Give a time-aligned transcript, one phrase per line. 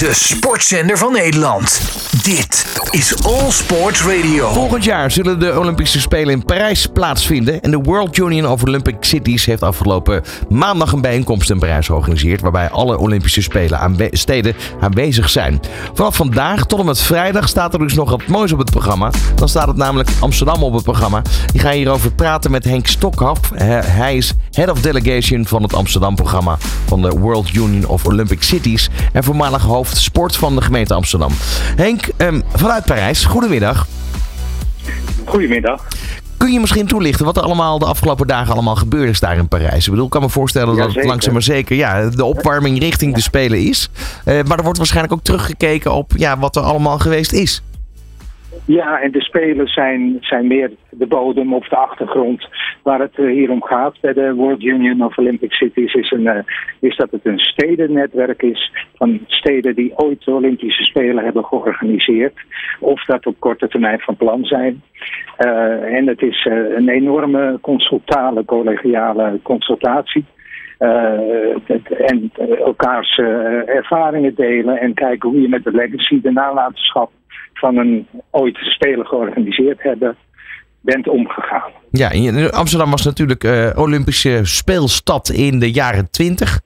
[0.00, 1.80] De sportzender van Nederland.
[2.22, 4.52] Dit is All Sports Radio.
[4.52, 7.60] Volgend jaar zullen de Olympische Spelen in Parijs plaatsvinden.
[7.60, 12.40] En de World Union of Olympic Cities heeft afgelopen maandag een bijeenkomst in Parijs georganiseerd.
[12.40, 15.60] Waarbij alle Olympische Spelen aanwe steden aanwezig zijn.
[15.94, 19.10] Vanaf vandaag tot en met vrijdag staat er dus nog wat moois op het programma.
[19.34, 21.22] Dan staat het namelijk Amsterdam op het programma.
[21.52, 23.50] Ik ga hierover praten met Henk Stokhoff.
[23.84, 26.56] Hij is Head of Delegation van het Amsterdam-programma
[26.86, 28.88] van de World Union of Olympic Cities.
[29.12, 31.32] En voormalig hoofd sport van de gemeente Amsterdam.
[31.76, 33.86] Henk, um, vanuit Parijs, goedemiddag.
[35.24, 35.86] Goedemiddag.
[36.36, 39.48] Kun je misschien toelichten wat er allemaal de afgelopen dagen allemaal gebeurd is daar in
[39.48, 39.84] Parijs?
[39.84, 43.14] Ik bedoel, ik kan me voorstellen dat het langzaam maar zeker ja, de opwarming richting
[43.14, 43.88] de Spelen is.
[44.24, 47.62] Uh, maar er wordt waarschijnlijk ook teruggekeken op ja, wat er allemaal geweest is.
[48.66, 52.48] Ja, en de spelers zijn, zijn meer de bodem of de achtergrond
[52.82, 54.00] waar het eh, hier om gaat.
[54.00, 56.38] Bij de World Union of Olympic Cities is, een, uh,
[56.80, 62.34] is dat het een stedennetwerk is van steden die ooit de Olympische Spelen hebben georganiseerd.
[62.80, 64.82] Of dat op korte termijn van plan zijn.
[65.38, 66.44] Uh, en het is
[66.76, 70.24] een enorme consultale, collegiale consultatie.
[70.78, 72.32] En
[72.64, 73.18] elkaars
[73.66, 77.10] ervaringen delen en kijken hoe je met de legacy, de nalatenschap
[77.60, 80.16] van een ooit spelen georganiseerd hebben,
[80.80, 81.70] bent omgegaan.
[81.90, 82.08] Ja,
[82.50, 86.60] Amsterdam was natuurlijk uh, Olympische speelstad in de jaren 20.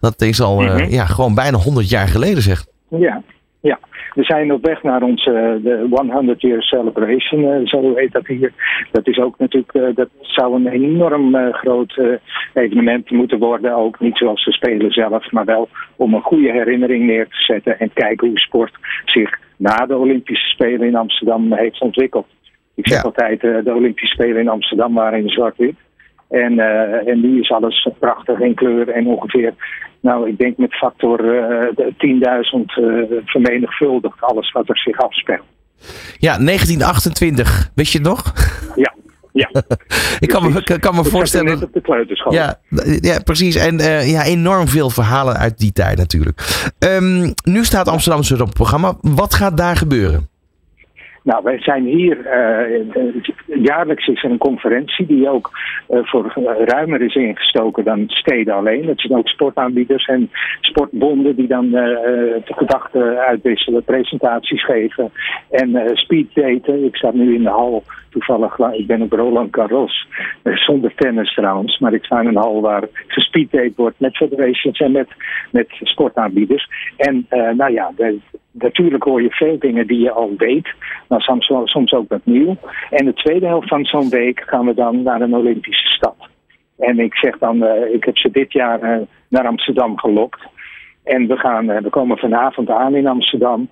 [0.00, 2.64] Dat is al uh, ja, gewoon bijna 100 jaar geleden zeg.
[2.88, 3.22] Ja,
[3.60, 3.78] ja.
[4.14, 8.52] We zijn op weg naar onze de 100 Year Celebration, uh, zo heet dat hier.
[8.90, 12.00] Dat is ook natuurlijk, dat zou een enorm groot
[12.52, 13.74] evenement moeten worden.
[13.74, 17.78] Ook niet zoals de Spelen zelf, maar wel om een goede herinnering neer te zetten
[17.78, 18.72] en kijken hoe sport
[19.04, 22.26] zich na de Olympische Spelen in Amsterdam heeft ontwikkeld.
[22.74, 25.74] Ik zeg altijd, de Olympische Spelen in Amsterdam waren in zwart-wit.
[26.32, 29.54] En, uh, en nu is alles prachtig in kleur en ongeveer,
[30.00, 32.60] nou ik denk met factor uh, 10.000
[33.24, 35.46] vermenigvuldigd alles wat er zich afspeelt.
[36.18, 38.32] Ja, 1928, wist je het nog?
[38.74, 38.94] Ja,
[39.32, 39.50] ja.
[40.24, 41.54] ik kan me, kan me voorstellen.
[41.54, 42.32] Net op de kleuterschool.
[42.32, 42.58] Ja,
[43.00, 43.56] ja, precies.
[43.56, 46.66] En uh, ja, enorm veel verhalen uit die tijd natuurlijk.
[46.78, 48.96] Um, nu staat Amsterdam dus op het programma.
[49.00, 50.30] Wat gaat daar gebeuren?
[51.22, 53.22] Nou, wij zijn hier, uh,
[53.62, 55.50] jaarlijks is er een conferentie die ook
[55.90, 56.32] uh, voor
[56.64, 58.88] ruimer is ingestoken dan steden alleen.
[58.88, 65.12] Het zijn ook sportaanbieders en sportbonden die dan de gedachten uitwisselen, presentaties geven
[65.50, 66.84] en speeddaten.
[66.84, 70.08] Ik sta nu in de hal, toevallig, ik ben op Roland Garros,
[70.42, 74.92] zonder tennis trouwens, maar ik sta in een hal waar gespeeddate wordt met federations en
[74.92, 75.08] met,
[75.50, 76.68] met sportaanbieders.
[76.96, 77.92] En nou ja,
[78.52, 80.74] natuurlijk hoor je veel dingen die je al weet,
[81.08, 82.56] maar soms, soms ook wat nieuw.
[82.90, 86.16] En de tweede helft van zo'n week gaan we dan naar een Olympische stad.
[86.78, 90.40] En ik zeg dan, uh, ik heb ze dit jaar uh, naar Amsterdam gelokt.
[91.04, 93.68] En we, gaan, uh, we komen vanavond aan in Amsterdam.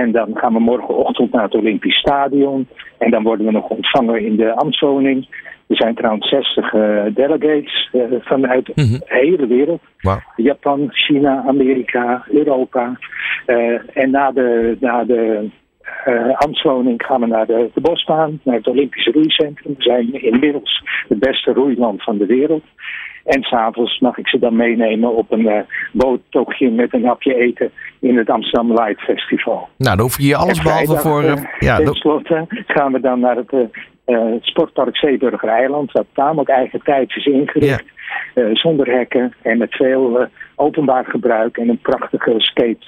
[0.00, 2.68] En dan gaan we morgenochtend naar het Olympisch Stadion.
[2.98, 5.28] En dan worden we nog ontvangen in de ambtswoning.
[5.66, 8.98] Er zijn trouwens 60 uh, delegates uh, vanuit mm -hmm.
[8.98, 9.82] de hele wereld.
[10.00, 10.18] Wow.
[10.36, 12.98] Japan, China, Amerika, Europa.
[13.46, 15.50] Uh, en na de, na de
[16.34, 19.74] ambtswoning gaan we naar de, de bosbaan, naar het Olympische roeicentrum.
[19.76, 22.64] We zijn inmiddels het beste roeiland van de wereld.
[23.24, 25.58] En s'avonds mag ik ze dan meenemen op een uh,
[25.92, 27.70] boottochtje met een hapje eten
[28.00, 29.68] in het Amsterdam Light Festival.
[29.76, 31.22] Nou, dan hoef je alles behalve voor...
[31.22, 33.52] Uh, ja, ten slotte gaan we dan naar het
[34.06, 37.84] uh, sportpark Zeeburger Eiland, wat tamelijk eigen tijd is ingericht.
[38.52, 42.86] Zonder hekken en met veel openbaar gebruik en een prachtige skate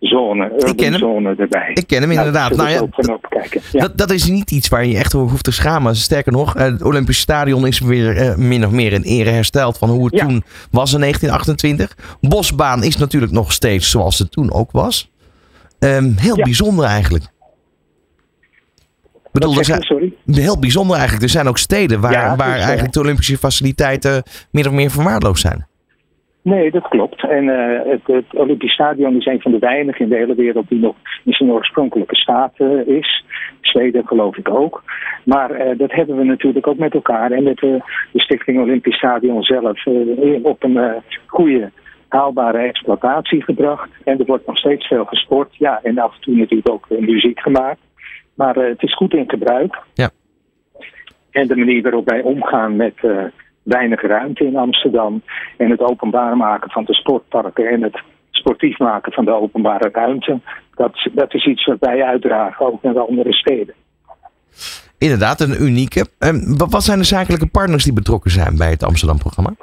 [0.00, 1.00] zone, ik ken hem.
[1.00, 1.70] zone erbij.
[1.74, 2.56] Ik ken hem inderdaad.
[2.56, 2.90] Nou, nou
[3.30, 3.80] ja, ja.
[3.80, 5.96] dat, dat is niet iets waar je echt hoeft te schamen.
[5.96, 9.88] Sterker nog, het Olympisch Stadion is weer uh, min of meer in ere hersteld van
[9.88, 10.26] hoe het ja.
[10.26, 12.16] toen was in 1928.
[12.20, 15.10] Bosbaan is natuurlijk nog steeds zoals het toen ook was.
[15.78, 17.24] Um, heel bijzonder eigenlijk.
[19.14, 20.14] Ik bedoel, er zijn, sorry?
[20.26, 21.24] Heel bijzonder eigenlijk.
[21.24, 25.66] Er zijn ook steden waar, waar eigenlijk de Olympische faciliteiten meer of meer verwaarloosd zijn.
[26.52, 27.28] Nee, dat klopt.
[27.28, 30.68] En uh, het, het, Olympisch Stadion is een van de weinigen in de hele wereld
[30.68, 30.94] die nog
[31.24, 33.24] in zijn oorspronkelijke staat uh, is.
[33.60, 34.82] Zweden geloof ik ook.
[35.24, 37.80] Maar uh, dat hebben we natuurlijk ook met elkaar en met de
[38.14, 39.86] Stichting Olympisch Stadion zelf
[40.42, 41.70] op een goede
[42.08, 43.90] haalbare exploitatie gebracht.
[44.04, 45.56] En er wordt nog steeds veel gesport.
[45.56, 47.80] Ja, en af en toe natuurlijk ook muziek gemaakt.
[48.34, 49.78] Maar het is goed in gebruik.
[49.94, 50.10] Ja.
[51.30, 52.94] En de manier waarop wij omgaan met
[53.66, 55.22] weinig ruimte in Amsterdam.
[55.56, 60.40] En het openbaar maken van de sportparken en het sportief maken van de openbare ruimte.
[60.74, 63.74] Dat, dat is iets wat wij uitdragen, ook naar de andere steden.
[64.98, 66.06] Inderdaad, een unieke.
[66.18, 69.54] Um, wat zijn de zakelijke partners die betrokken zijn bij het Amsterdam-programma?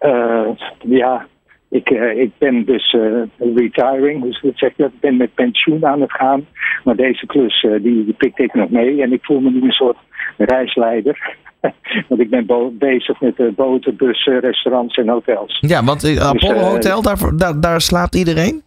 [0.00, 0.48] Uh,
[0.78, 1.26] ja,
[1.68, 3.22] ik, uh, ik ben dus uh,
[3.54, 4.92] retiring, dus dat zeg dat.
[4.92, 6.46] Ik ben met pensioen aan het gaan.
[6.84, 9.02] Maar deze klus, die, die pikte ik nog mee.
[9.02, 9.96] En ik voel me nu een soort
[10.36, 11.36] reisleider.
[12.08, 12.46] want ik ben
[12.78, 15.58] bezig met boten, bussen, restaurants en hotels.
[15.60, 18.62] Ja, want het Apollo dus, Hotel, daar, daar, daar slaapt iedereen?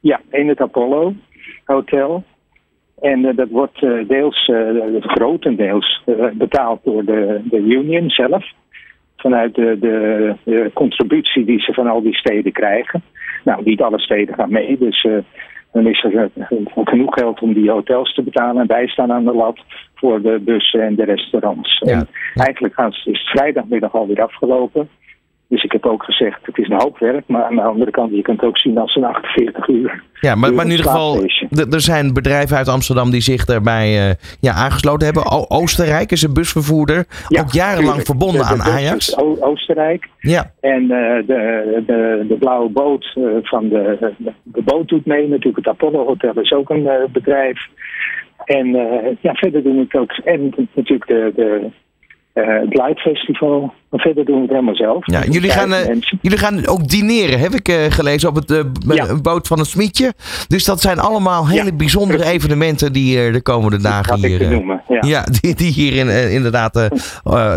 [0.00, 1.14] Ja, in het Apollo
[1.64, 2.24] Hotel.
[3.00, 4.50] En dat wordt deels,
[5.00, 8.44] grotendeels betaald door de, de Union zelf
[9.16, 13.02] vanuit de, de, de, contributie die ze van al die steden krijgen.
[13.44, 15.06] Nou, niet alle steden gaan mee, dus
[15.74, 18.62] dan is er uh, genoeg geld om die hotels te betalen.
[18.62, 19.58] En wij staan aan de lat
[19.94, 21.78] voor de bussen en de restaurants.
[21.78, 21.92] Ja.
[21.92, 24.88] En eigenlijk is het vrijdagmiddag alweer afgelopen.
[25.48, 28.14] Dus ik heb ook gezegd, het is een hoop werk, maar aan de andere kant,
[28.14, 30.03] je kunt het ook zien als een 48 uur.
[30.20, 31.24] Ja, maar, maar in ieder geval,
[31.70, 35.30] er zijn bedrijven uit Amsterdam die zich daarbij uh, ja, aangesloten hebben.
[35.32, 39.18] O Oostenrijk is een busvervoerder, ja, ook jarenlang verbonden de, de, aan Ajax.
[39.40, 40.08] Oostenrijk.
[40.18, 40.52] Ja.
[40.60, 40.88] En uh,
[41.26, 44.12] de, de, de blauwe boot uh, van de,
[44.42, 45.28] de boot doet mee.
[45.28, 47.58] Natuurlijk het Apollo Hotel is ook een bedrijf.
[48.44, 48.66] En
[49.20, 50.12] ja, verder doen we het ook.
[50.24, 51.70] En natuurlijk de, de
[52.34, 53.72] het Light Festival.
[53.90, 55.06] Maar verder doen we het helemaal zelf.
[55.06, 55.78] Ja, jullie, gaan, uh,
[56.20, 59.20] jullie gaan ook dineren, heb ik uh, gelezen, op het ja.
[59.20, 60.12] boot van het Smietje.
[60.48, 61.76] Dus dat zijn allemaal hele ja.
[61.76, 65.02] bijzondere evenementen die de komende dagen hier, noemen, ja.
[65.06, 65.24] ja.
[65.40, 66.88] die, die hier in, inderdaad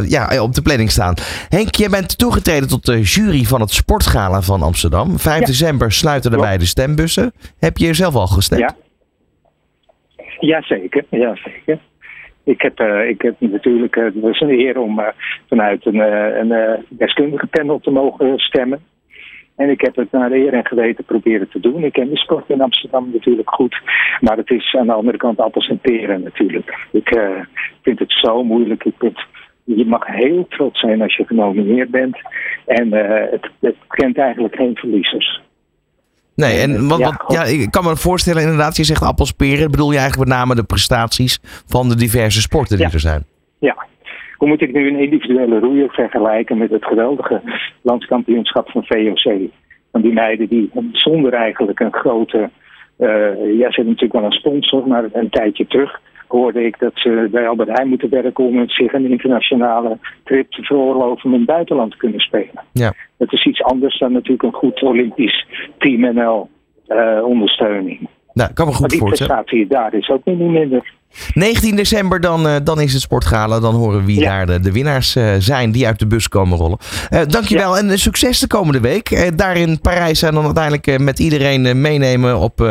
[0.08, 1.14] ja, op de planning staan.
[1.50, 5.20] Henk, jij bent toegetreden tot de jury van het Sportgala van Amsterdam.
[5.20, 7.34] 5 december sluiten er beide stembussen.
[7.60, 8.62] Heb je zelf al gestemd?
[8.62, 8.76] Ja.
[10.40, 11.80] Jazeker, ja, zeker.
[12.48, 15.08] Ik heb, uh, ik heb natuurlijk, uh, het was een eer om uh,
[15.48, 16.00] vanuit een,
[16.40, 18.80] een deskundige panel te mogen stemmen.
[19.56, 21.84] En ik heb het naar eer en geweten proberen te doen.
[21.84, 23.82] Ik ken de sport in Amsterdam natuurlijk goed.
[24.20, 26.88] Maar het is aan de andere kant appels en peren natuurlijk.
[26.92, 27.20] Ik
[27.82, 28.84] vind het zo moeilijk.
[28.84, 29.12] Ik
[29.64, 32.18] je mag heel trots zijn als je genomineerd bent.
[32.66, 32.92] En
[33.32, 35.42] het, het kent eigenlijk geen verliezers.
[36.44, 39.72] Nee, en wat, wat, ja, ik kan me voorstellen, inderdaad, je zegt appels, peren.
[39.72, 42.92] Bedoel je eigenlijk met name de prestaties van de diverse sporten die ja.
[42.92, 43.24] er zijn?
[43.60, 43.86] Ja.
[44.38, 47.42] Hoe moet ik nu een individuele roeier vergelijken met het geweldige
[47.82, 49.50] landskampioenschap van VOC?
[49.92, 52.50] Van die meiden die zonder eigenlijk een grote.
[53.00, 53.10] Uh,
[53.58, 57.28] ja, ze hebben natuurlijk wel een sponsor, maar een tijdje terug hoorde ik dat ze
[57.32, 61.48] bij Albert Heijn moeten werken om zich een internationale trip te veroorloven om in het
[61.48, 62.64] buitenland te kunnen spelen.
[62.72, 62.94] Ja.
[63.18, 65.48] Dat is iets anders dan natuurlijk een goed Olympisch
[65.78, 66.50] Team NL
[66.88, 68.08] uh, ondersteuning.
[68.38, 69.36] Nou, kan me goed maar die voorstellen.
[69.36, 70.96] prestatie daar is ook niet minder.
[71.34, 73.60] 19 december dan, uh, dan is het sportgala.
[73.60, 74.30] Dan horen we wie Ja.
[74.30, 76.78] daar de, de winnaars uh, zijn die uit de bus komen rollen.
[77.10, 79.32] Uh, dankjewel en succes de komende week.
[79.38, 82.62] daar in Parijs en dan uiteindelijk met iedereen meenemen op,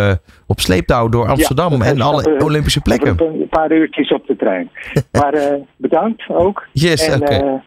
[0.46, 3.16] op sleeptouw door Amsterdam en alle Olympische plekken.
[3.18, 4.70] Een paar uurtjes op de trein.
[5.20, 6.64] maar bedankt ook.
[6.72, 7.62] Yes, en, oké.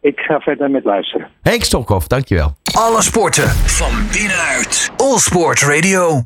[0.00, 1.26] ik ga verder met luisteren.
[1.42, 2.56] Henk Stokhoff, dankjewel.
[2.78, 4.90] Alle sporten van binnenuit.
[4.96, 6.16] All Sport Radio.